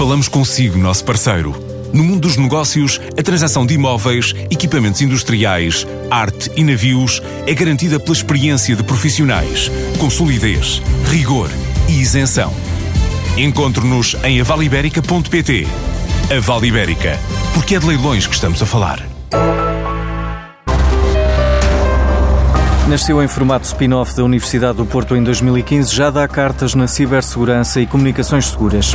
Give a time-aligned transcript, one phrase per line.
[0.00, 1.54] Falamos consigo, nosso parceiro.
[1.92, 8.00] No mundo dos negócios, a transação de imóveis, equipamentos industriais, arte e navios é garantida
[8.00, 11.50] pela experiência de profissionais, com solidez, rigor
[11.86, 12.50] e isenção.
[13.36, 15.68] Encontre-nos em avaliberica.pt.
[16.34, 17.18] A Vale Ibérica,
[17.52, 19.06] porque é de leilões que estamos a falar.
[22.88, 27.82] Nasceu em formato spin-off da Universidade do Porto em 2015, já dá cartas na cibersegurança
[27.82, 28.94] e comunicações seguras.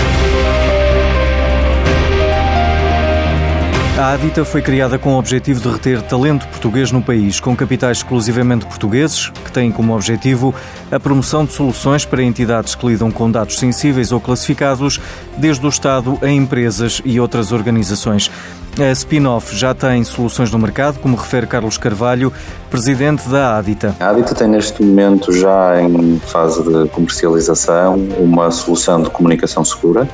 [3.98, 8.00] A Adita foi criada com o objetivo de reter talento português no país, com capitais
[8.00, 10.54] exclusivamente portugueses, que têm como objetivo
[10.92, 15.00] a promoção de soluções para entidades que lidam com dados sensíveis ou classificados,
[15.38, 18.30] desde o Estado a empresas e outras organizações.
[18.78, 22.34] A spin-off já tem soluções no mercado, como refere Carlos Carvalho,
[22.70, 23.96] presidente da Adita.
[24.02, 30.06] A Adita tem neste momento, já em fase de comercialização, uma solução de comunicação segura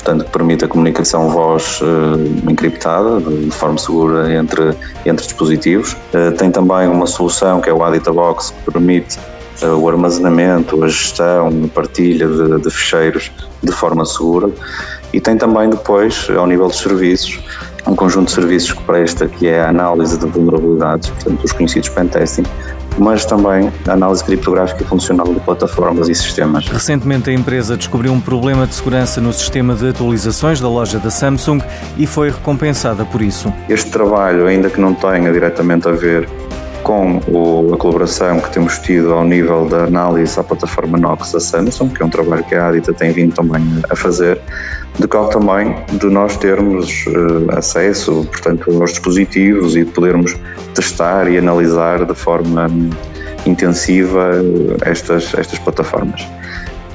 [0.00, 5.92] portanto, que permite a comunicação voz uh, encriptada de forma segura entre, entre dispositivos.
[5.92, 9.18] Uh, tem também uma solução que é o Adita Box, que permite
[9.62, 13.30] uh, o armazenamento, a gestão, a partilha de, de fecheiros
[13.62, 14.50] de forma segura.
[15.12, 17.38] E tem também depois, ao nível dos serviços,
[17.86, 21.88] um conjunto de serviços que presta, que é a análise de vulnerabilidades, portanto, os conhecidos
[21.88, 22.44] pentesting,
[23.00, 26.66] mas também a análise criptográfica funcional de plataformas e sistemas.
[26.68, 31.10] Recentemente a empresa descobriu um problema de segurança no sistema de atualizações da loja da
[31.10, 31.62] Samsung
[31.96, 33.52] e foi recompensada por isso.
[33.68, 36.28] Este trabalho, ainda que não tenha diretamente a ver
[36.82, 37.20] com
[37.72, 42.02] a colaboração que temos tido ao nível da análise à plataforma Nox da Samsung, que
[42.02, 44.40] é um trabalho que a Adita tem vindo também a fazer,
[44.98, 50.36] decorre também de nós termos uh, acesso, portanto, aos dispositivos e de podermos
[50.74, 52.68] testar e analisar de forma
[53.46, 54.32] intensiva
[54.82, 56.26] estas, estas plataformas.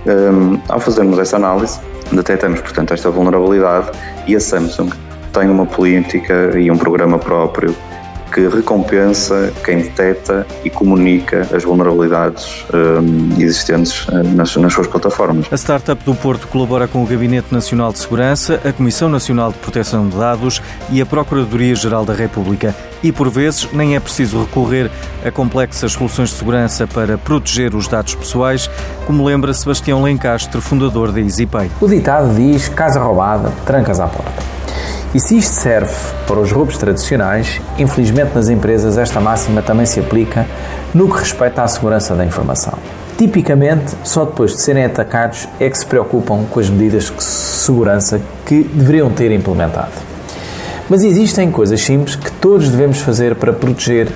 [0.05, 1.79] Um, ao fazermos essa análise,
[2.11, 3.89] detectamos, portanto, esta vulnerabilidade
[4.27, 4.91] e a Samsung
[5.33, 7.75] tem uma política e um programa próprio
[8.35, 15.45] que recompensa quem detecta e comunica as vulnerabilidades um, existentes uh, nas, nas, suas plataformas.
[15.49, 19.59] A startup do Porto colabora com o Gabinete Nacional de Segurança, a Comissão Nacional de
[19.59, 22.75] Proteção de Dados e a Procuradoria-Geral da República.
[23.01, 24.91] E, por vezes, nem é preciso recorrer
[25.23, 28.69] a complexas soluções de segurança para proteger os dados pessoais,
[29.07, 31.71] como lembra Sebastião Lencastre, fundador da EasyPay.
[31.79, 34.54] O ditado diz: casa roubada, trancas à porta.
[35.15, 35.95] E se isto serve
[36.27, 40.45] para os roubos tradicionais, infelizmente nas empresas esta máxima também se aplica
[40.93, 42.73] no que respeita à segurança da informação.
[43.17, 48.19] Tipicamente, só depois de serem atacados é que se preocupam com as medidas de segurança
[48.45, 49.93] que deveriam ter implementado.
[50.89, 54.09] Mas existem coisas simples que todos devemos fazer para proteger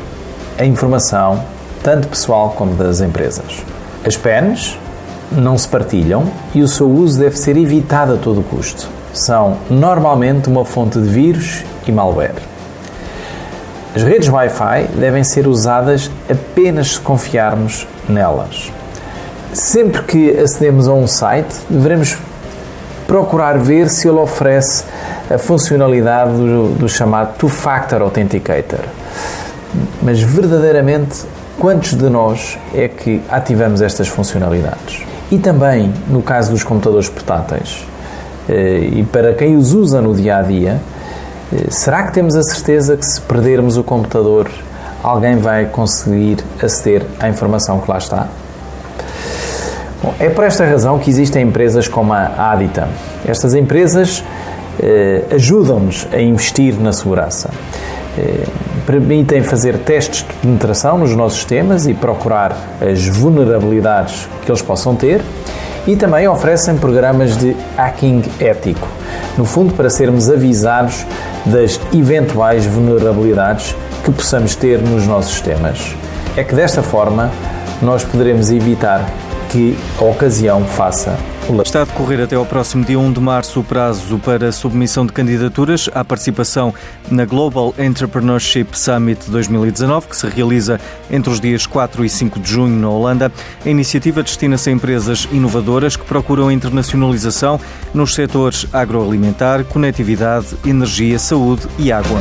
[0.58, 1.46] a informação,
[1.82, 3.64] tanto pessoal como das empresas.
[4.06, 4.78] As PENs
[5.32, 10.50] não se partilham e o seu uso deve ser evitado a todo custo são normalmente
[10.50, 12.36] uma fonte de vírus e malware.
[13.96, 18.72] As redes Wi-Fi devem ser usadas apenas se confiarmos nelas.
[19.52, 22.18] Sempre que acedemos a um site, devemos
[23.08, 24.84] procurar ver se ele oferece
[25.34, 28.82] a funcionalidade do, do chamado Two-Factor Authenticator.
[30.02, 31.24] Mas verdadeiramente,
[31.58, 35.02] quantos de nós é que ativamos estas funcionalidades?
[35.32, 37.84] E também, no caso dos computadores portáteis,
[38.54, 40.80] e para quem os usa no dia a dia,
[41.54, 44.50] eh, será que temos a certeza que se perdermos o computador,
[45.04, 48.28] alguém vai conseguir aceder à informação que lá está?
[50.02, 52.88] Bom, é por esta razão que existem empresas como a Adita.
[53.28, 54.24] Estas empresas
[54.82, 57.50] eh, ajudam-nos a investir na segurança.
[58.18, 58.46] Eh,
[58.86, 64.96] permitem fazer testes de penetração nos nossos sistemas e procurar as vulnerabilidades que eles possam
[64.96, 65.22] ter
[65.88, 68.88] e também oferecem programas de hacking ético,
[69.38, 71.06] no fundo para sermos avisados
[71.46, 75.96] das eventuais vulnerabilidades que possamos ter nos nossos sistemas.
[76.36, 77.32] É que desta forma
[77.82, 79.10] nós poderemos evitar
[79.50, 81.18] que a ocasião faça
[81.64, 85.12] Está a decorrer até ao próximo dia 1 de março o prazo para submissão de
[85.12, 86.72] candidaturas à participação
[87.10, 90.80] na Global Entrepreneurship Summit 2019, que se realiza
[91.10, 93.32] entre os dias 4 e 5 de junho na Holanda.
[93.66, 97.60] A iniciativa destina-se a empresas inovadoras que procuram a internacionalização
[97.96, 102.20] nos setores agroalimentar, conectividade, energia, saúde e água.